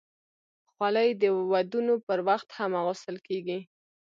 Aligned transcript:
خولۍ 0.71 1.09
د 1.21 1.23
ودونو 1.51 1.93
پر 2.07 2.19
وخت 2.27 2.49
هم 2.57 2.71
اغوستل 2.81 3.17
کېږي. 3.27 3.59